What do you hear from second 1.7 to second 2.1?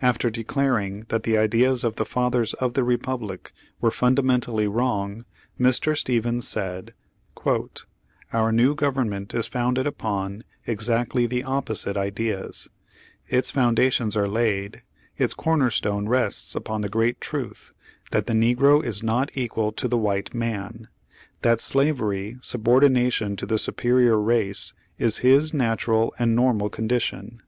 of the